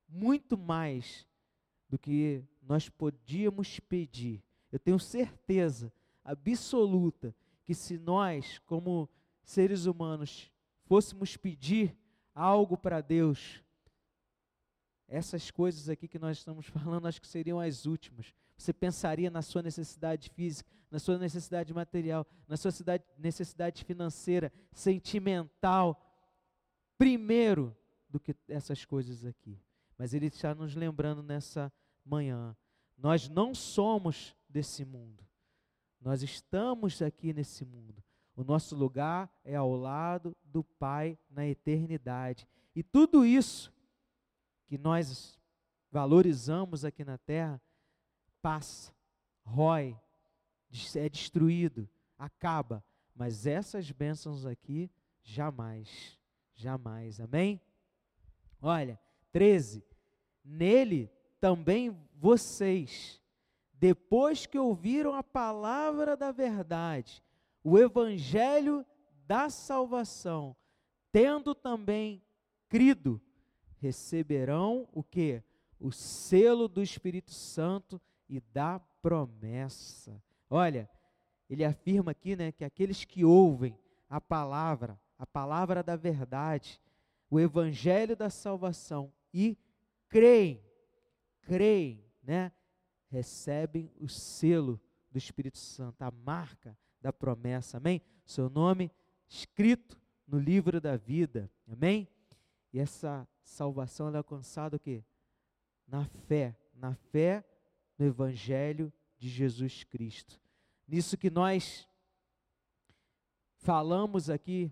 [0.07, 1.25] muito mais
[1.89, 4.43] do que nós podíamos pedir.
[4.71, 5.91] Eu tenho certeza
[6.23, 9.09] absoluta que se nós, como
[9.43, 10.51] seres humanos,
[10.85, 11.97] fôssemos pedir
[12.33, 13.63] algo para Deus,
[15.07, 18.33] essas coisas aqui que nós estamos falando, acho que seriam as últimas.
[18.57, 22.71] Você pensaria na sua necessidade física, na sua necessidade material, na sua
[23.17, 26.01] necessidade financeira, sentimental,
[26.97, 27.75] primeiro
[28.09, 29.61] do que essas coisas aqui.
[29.97, 31.71] Mas Ele está nos lembrando nessa
[32.03, 32.55] manhã:
[32.97, 35.23] nós não somos desse mundo,
[36.01, 38.03] nós estamos aqui nesse mundo.
[38.35, 42.47] O nosso lugar é ao lado do Pai na eternidade.
[42.75, 43.73] E tudo isso
[44.67, 45.39] que nós
[45.91, 47.59] valorizamos aqui na terra
[48.47, 48.95] passa,
[49.43, 49.93] rói,
[50.95, 52.81] é destruído, acaba.
[53.13, 54.89] Mas essas bênçãos aqui,
[55.21, 56.17] jamais,
[56.55, 57.19] jamais.
[57.19, 57.59] Amém?
[58.61, 58.97] Olha,
[59.33, 59.83] 13.
[60.45, 63.21] Nele também vocês,
[63.73, 67.21] depois que ouviram a palavra da verdade,
[67.61, 68.85] o evangelho
[69.25, 70.55] da salvação,
[71.11, 72.23] tendo também
[72.69, 73.21] crido,
[73.81, 75.43] receberão o que?
[75.77, 80.21] O selo do Espírito Santo e da promessa.
[80.49, 80.89] Olha,
[81.49, 83.77] ele afirma aqui, né, que aqueles que ouvem
[84.09, 86.81] a palavra, a palavra da verdade,
[87.29, 89.57] o evangelho da salvação e
[90.07, 90.63] creem,
[91.41, 92.51] creem, né,
[93.09, 94.79] recebem o selo
[95.11, 98.01] do Espírito Santo, a marca da promessa, amém?
[98.25, 98.91] Seu nome
[99.27, 102.07] escrito no livro da vida, amém?
[102.73, 105.03] E essa salvação é alcançada o quê?
[105.87, 107.45] Na fé, na fé
[107.97, 110.39] no Evangelho de Jesus Cristo.
[110.87, 111.87] Nisso que nós
[113.57, 114.71] falamos aqui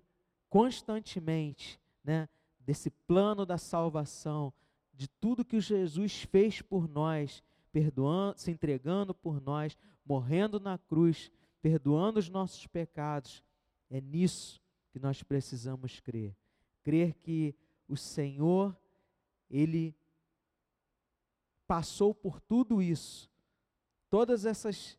[0.50, 2.30] constantemente, né?
[2.60, 4.54] Desse plano da salvação,
[4.94, 11.32] de tudo que Jesus fez por nós, perdoando, se entregando por nós, morrendo na cruz,
[11.62, 13.44] perdoando os nossos pecados.
[13.90, 14.62] É nisso
[14.92, 16.36] que nós precisamos crer.
[16.82, 17.54] Crer que
[17.88, 18.76] o Senhor,
[19.50, 19.96] Ele
[21.68, 23.30] passou por tudo isso,
[24.10, 24.98] todas essas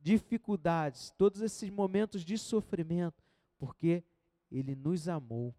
[0.00, 3.22] dificuldades, todos esses momentos de sofrimento,
[3.58, 4.02] porque
[4.50, 5.54] ele nos amou,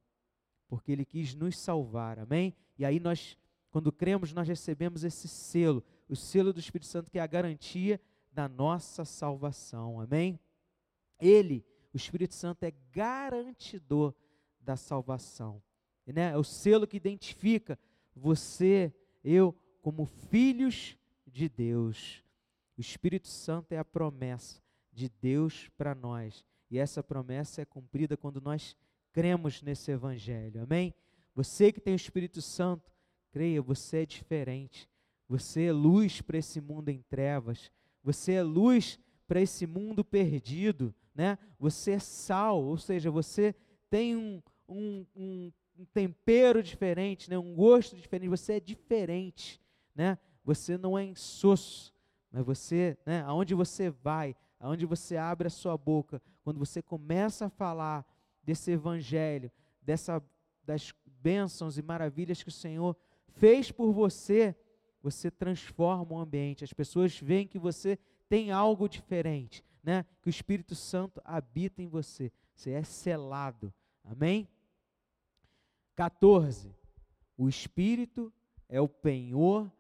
[0.68, 2.20] porque ele quis nos salvar.
[2.20, 2.54] Amém?
[2.78, 3.38] E aí nós,
[3.72, 8.00] quando cremos, nós recebemos esse selo, o selo do Espírito Santo, que é a garantia
[8.32, 10.02] da nossa salvação.
[10.02, 10.40] Amém?
[11.20, 14.14] Ele, o Espírito Santo, é garantidor
[14.60, 15.62] da salvação.
[16.06, 16.32] Né?
[16.32, 17.80] É o selo que identifica
[18.16, 22.24] você, eu, como filhos de Deus.
[22.76, 26.44] O Espírito Santo é a promessa de Deus para nós.
[26.72, 28.76] E essa promessa é cumprida quando nós
[29.12, 30.64] cremos nesse Evangelho.
[30.64, 30.94] Amém?
[31.36, 32.92] Você que tem o Espírito Santo,
[33.30, 34.90] creia, você é diferente.
[35.28, 37.70] Você é luz para esse mundo em trevas.
[38.04, 40.96] Você é luz para esse mundo perdido.
[41.14, 41.38] Né?
[41.60, 43.54] Você é sal, ou seja, você
[43.90, 45.06] tem um, um,
[45.78, 47.38] um, tempero diferente, né?
[47.38, 48.30] um gosto diferente.
[48.30, 49.62] Você é diferente.
[49.96, 50.18] Né?
[50.44, 51.94] Você não é insosso,
[52.32, 53.22] mas você, né?
[53.24, 58.06] aonde você vai, aonde você abre a sua boca, quando você começa a falar
[58.44, 59.52] desse evangelho,
[59.82, 60.22] dessa
[60.66, 62.96] das bênçãos e maravilhas que o Senhor
[63.28, 64.56] fez por você,
[65.02, 66.64] você transforma o ambiente.
[66.64, 67.98] As pessoas veem que você
[68.30, 70.06] tem algo diferente, né?
[70.22, 72.32] Que o Espírito Santo habita em você.
[72.56, 73.74] Você é selado.
[74.04, 74.48] Amém?
[75.96, 76.74] 14.
[77.38, 78.32] O Espírito
[78.70, 79.72] é o penhor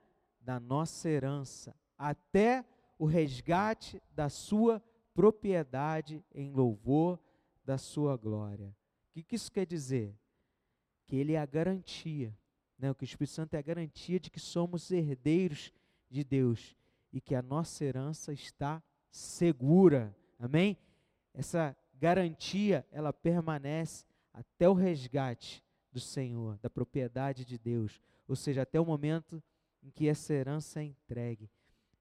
[0.43, 2.65] da nossa herança, até
[2.97, 4.81] o resgate da sua
[5.13, 7.19] propriedade em louvor
[7.63, 8.75] da sua glória.
[9.09, 10.15] O que, que isso quer dizer?
[11.05, 12.35] Que ele é a garantia,
[12.77, 12.93] né?
[12.93, 15.71] que o Espírito Santo é a garantia de que somos herdeiros
[16.09, 16.75] de Deus
[17.11, 20.15] e que a nossa herança está segura.
[20.39, 20.77] Amém?
[21.33, 28.63] Essa garantia, ela permanece até o resgate do Senhor, da propriedade de Deus, ou seja,
[28.63, 29.41] até o momento
[29.83, 31.49] em que essa herança é entregue.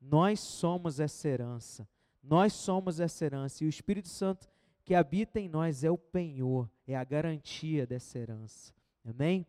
[0.01, 1.89] Nós somos essa herança.
[2.23, 4.49] Nós somos essa herança e o Espírito Santo
[4.85, 8.73] que habita em nós é o penhor, é a garantia dessa herança.
[9.05, 9.47] Amém?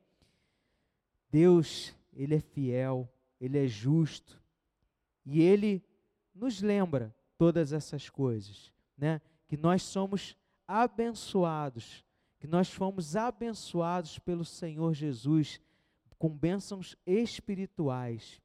[1.29, 4.41] Deus, ele é fiel, ele é justo
[5.25, 5.83] e ele
[6.33, 9.21] nos lembra todas essas coisas, né?
[9.47, 10.35] Que nós somos
[10.67, 12.05] abençoados,
[12.39, 15.59] que nós fomos abençoados pelo Senhor Jesus
[16.23, 18.41] com bênçãos espirituais.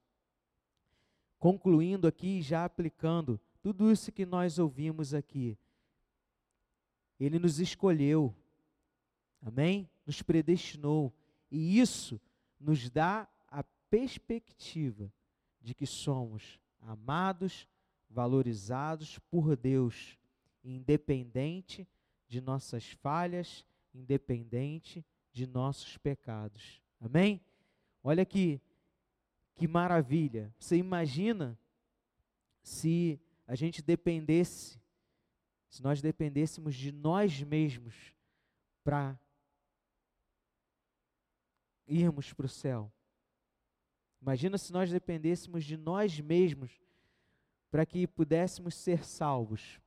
[1.38, 5.56] Concluindo aqui, já aplicando tudo isso que nós ouvimos aqui.
[7.20, 8.34] Ele nos escolheu,
[9.40, 9.88] amém?
[10.04, 11.14] Nos predestinou,
[11.52, 12.20] e isso
[12.58, 15.12] nos dá a perspectiva
[15.62, 17.68] de que somos amados,
[18.10, 20.18] valorizados por Deus,
[20.64, 21.86] independente
[22.26, 23.64] de nossas falhas,
[23.94, 26.82] independente de nossos pecados.
[27.00, 27.40] Amém?
[28.02, 28.60] Olha que
[29.58, 30.54] que maravilha.
[30.58, 31.58] Você imagina
[32.62, 34.80] se a gente dependesse,
[35.68, 38.14] se nós dependêssemos de nós mesmos
[38.84, 39.18] para
[41.88, 42.92] irmos para o céu.
[44.22, 46.80] Imagina se nós dependêssemos de nós mesmos
[47.70, 49.80] para que pudéssemos ser salvos.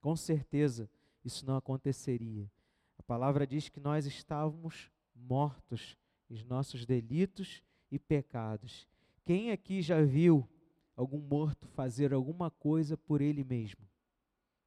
[0.00, 0.90] Com certeza
[1.24, 2.50] isso não aconteceria.
[2.98, 5.96] A palavra diz que nós estávamos mortos
[6.28, 8.86] os nossos delitos e pecados.
[9.24, 10.48] Quem aqui já viu
[10.96, 13.86] algum morto fazer alguma coisa por ele mesmo?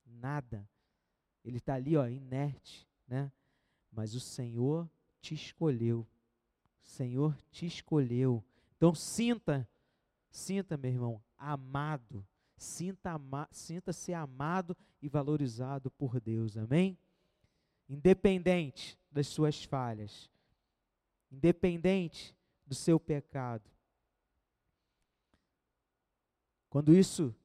[0.05, 0.67] Nada.
[1.43, 3.31] Ele está ali, ó, inerte, né?
[3.91, 6.07] Mas o Senhor te escolheu.
[6.83, 8.43] O Senhor te escolheu.
[8.77, 9.67] Então sinta,
[10.29, 12.25] sinta, meu irmão, amado.
[12.55, 16.57] Sinta ama, sinta-se amado e valorizado por Deus.
[16.57, 16.97] Amém?
[17.89, 20.30] Independente das suas falhas
[21.31, 23.69] independente do seu pecado.
[26.69, 27.35] Quando isso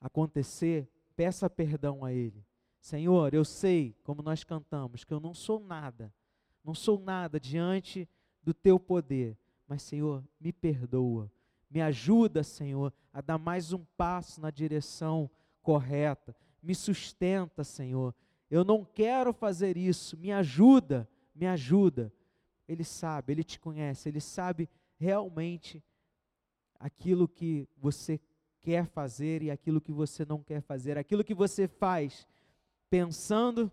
[0.00, 2.44] acontecer, peça perdão a Ele.
[2.80, 6.12] Senhor, eu sei, como nós cantamos, que eu não sou nada,
[6.62, 8.08] não sou nada diante
[8.42, 11.30] do Teu poder, mas, Senhor, me perdoa,
[11.68, 15.28] me ajuda, Senhor, a dar mais um passo na direção
[15.62, 18.14] correta, me sustenta, Senhor.
[18.48, 22.12] Eu não quero fazer isso, me ajuda, me ajuda
[22.68, 25.82] ele sabe, Ele te conhece, Ele sabe realmente
[26.78, 28.20] aquilo que você
[28.60, 32.26] quer fazer e aquilo que você não quer fazer, aquilo que você faz
[32.90, 33.70] pensando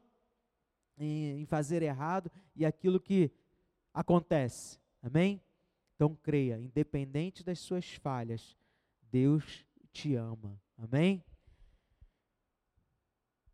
[0.97, 3.31] em, em fazer errado e aquilo que
[3.93, 4.79] acontece.
[5.01, 5.41] Amém?
[5.95, 8.55] Então creia, independente das suas falhas,
[9.11, 10.59] Deus te ama.
[10.77, 11.23] Amém?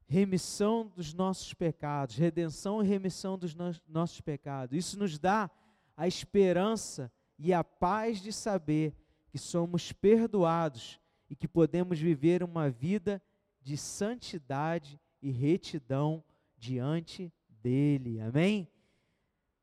[0.10, 4.76] Remissão dos nossos pecados, redenção e remissão dos no nossos pecados.
[4.76, 5.52] Isso nos dá
[5.96, 8.96] a esperança e a paz de saber
[9.30, 11.00] que somos perdoados
[11.30, 13.22] e que podemos viver uma vida
[13.62, 16.24] de santidade e retidão
[16.58, 17.32] diante
[17.62, 18.20] dele.
[18.20, 18.68] Amém?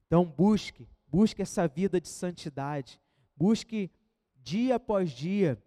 [0.07, 3.01] Então busque, busque essa vida de santidade.
[3.37, 3.91] Busque
[4.37, 5.61] dia após dia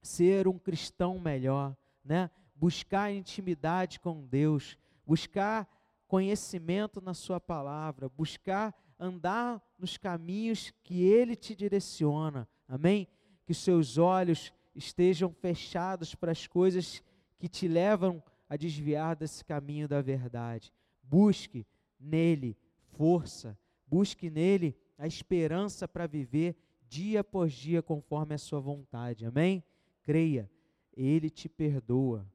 [0.00, 2.30] ser um cristão melhor, né?
[2.56, 5.68] Buscar intimidade com Deus, buscar
[6.08, 12.48] conhecimento na sua palavra, buscar andar nos caminhos que ele te direciona.
[12.66, 13.06] Amém?
[13.44, 17.02] Que seus olhos estejam fechados para as coisas
[17.38, 20.72] que te levam a desviar desse caminho da verdade.
[21.02, 21.66] Busque
[21.98, 22.56] nele
[22.96, 26.56] força, busque nele a esperança para viver
[26.88, 29.26] dia após dia conforme a sua vontade.
[29.26, 29.62] Amém?
[30.02, 30.50] Creia,
[30.96, 32.26] ele te perdoa.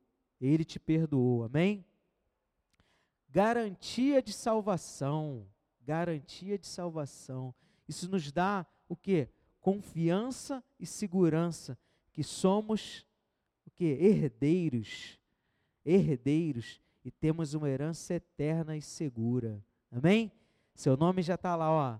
[0.41, 1.43] Ele te perdoou.
[1.43, 1.85] Amém?
[3.29, 5.47] Garantia de salvação.
[5.81, 7.53] Garantia de salvação.
[7.87, 9.29] Isso nos dá o que?
[9.59, 11.77] Confiança e segurança
[12.11, 13.05] que somos
[13.65, 13.85] o que?
[13.85, 15.19] Herdeiros.
[15.85, 19.63] Herdeiros e temos uma herança eterna e segura.
[19.91, 20.31] Amém?
[20.75, 21.99] Seu nome já está lá, ó.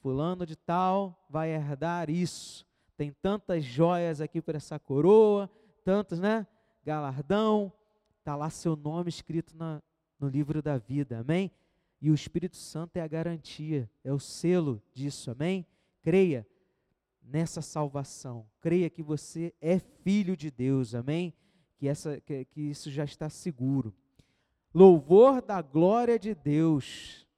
[0.00, 2.66] Fulano de tal vai herdar isso.
[2.96, 5.50] Tem tantas joias aqui para essa coroa,
[5.84, 6.46] tantos, né?
[6.88, 7.70] Galardão.
[8.18, 9.82] Está lá seu nome escrito na,
[10.18, 11.18] no livro da vida.
[11.18, 11.50] Amém?
[12.00, 15.30] E o Espírito Santo é a garantia, é o selo disso.
[15.30, 15.66] Amém?
[16.00, 16.46] Creia
[17.22, 18.46] nessa salvação.
[18.58, 20.94] Creia que você é filho de Deus.
[20.94, 21.34] Amém?
[21.76, 23.94] Que, essa, que, que isso já está seguro.
[24.72, 27.28] Louvor da glória de Deus.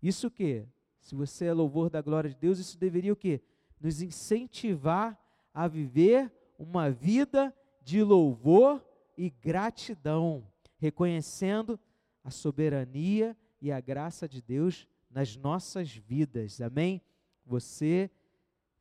[0.00, 0.68] Isso o quê?
[1.00, 3.40] Se você é louvor da glória de Deus, isso deveria o quê?
[3.80, 5.18] Nos incentivar
[5.52, 7.52] a viver uma vida
[7.88, 8.84] de louvor
[9.16, 11.80] e gratidão, reconhecendo
[12.22, 16.60] a soberania e a graça de Deus nas nossas vidas.
[16.60, 17.00] Amém?
[17.46, 18.10] Você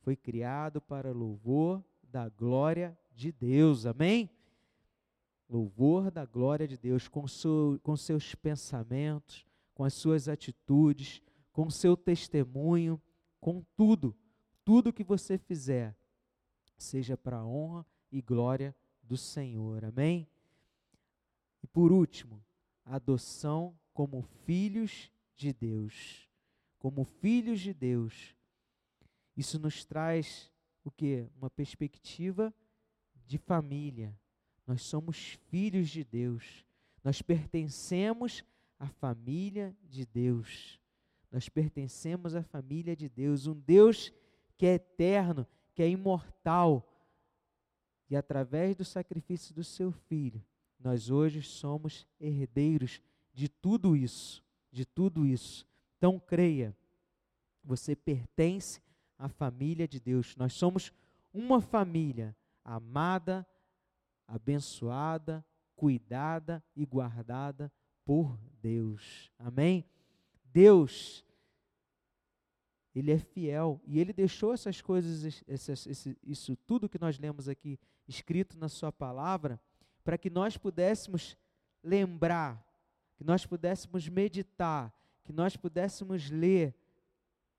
[0.02, 3.86] foi criado para louvor da glória de Deus.
[3.86, 4.30] Amém?
[5.50, 11.22] Louvor da glória de Deus com, seu, com seus pensamentos, com as suas atitudes,
[11.54, 13.02] com seu testemunho,
[13.40, 14.14] com tudo,
[14.66, 15.96] tudo que você fizer,
[16.78, 18.76] seja para a honra e glória
[19.08, 19.86] do Senhor.
[19.86, 20.28] Amém?
[21.64, 22.44] E por último,
[22.84, 26.30] adoção como filhos de Deus.
[26.78, 28.36] Como filhos de Deus.
[29.36, 30.52] Isso nos traz
[30.84, 31.28] o que?
[31.36, 32.54] Uma perspectiva
[33.26, 34.18] de família.
[34.66, 36.66] Nós somos filhos de Deus.
[37.04, 38.44] Nós pertencemos
[38.80, 40.80] à família de Deus.
[41.32, 44.12] Nós pertencemos à família de Deus, um Deus
[44.58, 46.88] que é eterno, que é imortal.
[48.10, 50.44] E através do sacrifício do seu filho,
[50.80, 53.02] nós hoje somos herdeiros
[53.34, 55.68] de tudo isso, de tudo isso.
[55.98, 56.76] Então creia,
[57.64, 58.82] você pertence
[59.18, 60.36] à família de Deus.
[60.36, 60.92] Nós somos
[61.34, 63.46] uma família amada,
[64.28, 65.46] abençoada,
[65.76, 67.72] cuidada e guardada
[68.06, 69.32] por Deus.
[69.38, 69.86] Amém?
[70.46, 71.24] Deus,
[72.98, 75.44] Ele é fiel e Ele deixou essas coisas,
[76.24, 79.62] isso tudo que nós lemos aqui escrito na Sua palavra,
[80.04, 81.38] para que nós pudéssemos
[81.84, 82.66] lembrar,
[83.16, 84.92] que nós pudéssemos meditar,
[85.24, 86.74] que nós pudéssemos ler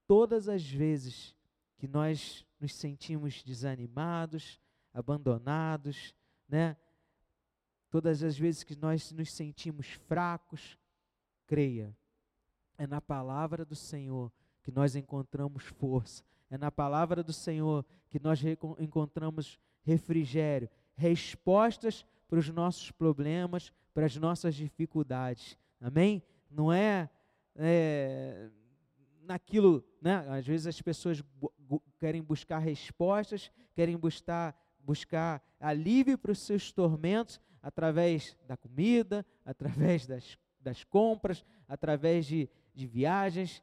[0.07, 1.37] todas as vezes
[1.77, 4.61] que nós nos sentimos desanimados,
[4.93, 6.15] abandonados,
[6.49, 6.77] né?
[7.91, 10.77] Todas as vezes que nós nos sentimos fracos,
[11.47, 11.97] creia,
[12.77, 14.33] é na palavra do Senhor
[14.69, 18.39] que nós encontramos força, é na palavra do Senhor que nós
[18.79, 25.57] encontramos refrigério, respostas para os nossos problemas, para as nossas dificuldades.
[25.81, 26.23] Amém?
[26.51, 27.09] Não é,
[27.57, 28.51] é
[29.23, 30.27] naquilo, né?
[30.29, 31.25] Às vezes as pessoas
[31.99, 40.07] querem buscar respostas, querem buscar, buscar alívio para os seus tormentos através da comida, através
[40.07, 43.63] das, das compras, através de, de viagens.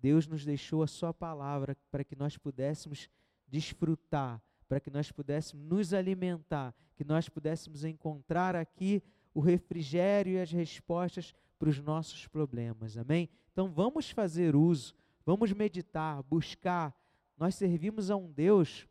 [0.00, 3.08] Deus nos deixou a Sua palavra para que nós pudéssemos
[3.46, 10.40] desfrutar para que nós pudéssemos nos alimentar, que nós pudéssemos encontrar aqui o refrigério e
[10.40, 12.96] as respostas para os nossos problemas.
[12.96, 13.30] Amém?
[13.50, 14.94] Então vamos fazer uso,
[15.24, 16.94] vamos meditar, buscar.
[17.36, 18.86] Nós servimos a um Deus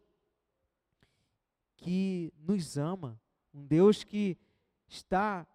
[1.76, 3.22] que nos ama,
[3.54, 4.36] um Deus que
[4.88, 5.46] está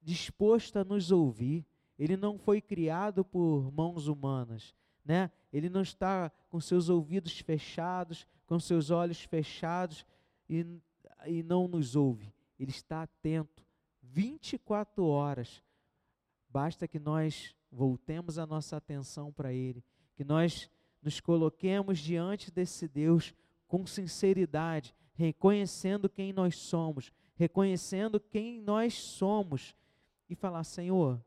[0.00, 1.66] disposto a nos ouvir.
[2.00, 4.74] Ele não foi criado por mãos humanas,
[5.04, 5.30] né?
[5.52, 10.06] Ele não está com seus ouvidos fechados, com seus olhos fechados
[10.48, 10.64] e,
[11.26, 12.32] e não nos ouve.
[12.58, 13.62] Ele está atento
[14.02, 15.62] 24 horas.
[16.48, 19.84] Basta que nós voltemos a nossa atenção para Ele,
[20.16, 20.70] que nós
[21.02, 23.34] nos coloquemos diante desse Deus
[23.68, 29.76] com sinceridade, reconhecendo quem nós somos, reconhecendo quem nós somos
[30.30, 31.22] e falar: Senhor,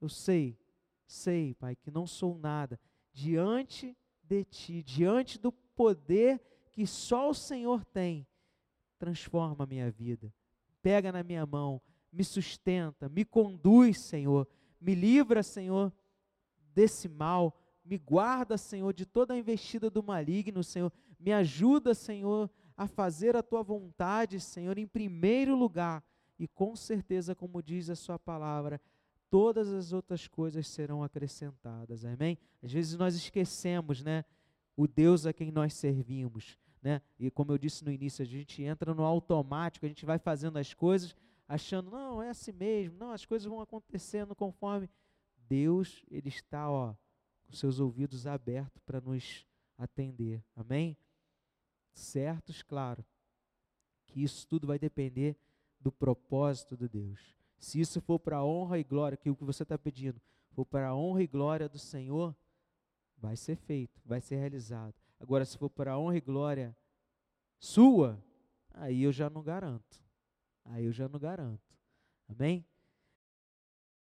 [0.00, 0.58] Eu sei,
[1.06, 2.78] sei, Pai, que não sou nada.
[3.12, 6.40] Diante de Ti, diante do poder
[6.72, 8.26] que só o Senhor tem.
[8.98, 10.32] Transforma a minha vida,
[10.82, 11.80] pega na minha mão,
[12.12, 14.48] me sustenta, me conduz, Senhor,
[14.80, 15.92] me livra, Senhor,
[16.74, 22.50] desse mal, me guarda, Senhor, de toda a investida do maligno, Senhor, me ajuda, Senhor,
[22.76, 26.02] a fazer a tua vontade, Senhor, em primeiro lugar,
[26.38, 28.80] e com certeza, como diz a Sua palavra,
[29.30, 32.04] todas as outras coisas serão acrescentadas.
[32.04, 32.38] Amém?
[32.62, 34.24] Às vezes nós esquecemos, né?
[34.76, 37.00] O Deus a quem nós servimos, né?
[37.18, 40.58] E como eu disse no início, a gente entra no automático, a gente vai fazendo
[40.58, 41.14] as coisas
[41.48, 44.90] achando, não, é assim mesmo, não, as coisas vão acontecendo conforme
[45.48, 46.94] Deus, ele está, ó,
[47.44, 49.46] com seus ouvidos abertos para nos
[49.78, 50.44] atender.
[50.54, 50.96] Amém?
[51.92, 53.04] Certos, claro,
[54.06, 55.36] que isso tudo vai depender
[55.80, 57.35] do propósito de Deus.
[57.58, 60.64] Se isso for para a honra e glória, que o que você está pedindo for
[60.64, 62.34] para a honra e glória do Senhor,
[63.18, 64.94] vai ser feito, vai ser realizado.
[65.18, 66.76] Agora, se for para a honra e glória
[67.58, 68.22] sua,
[68.72, 70.00] aí eu já não garanto.
[70.64, 71.74] Aí eu já não garanto.
[72.28, 72.64] Amém?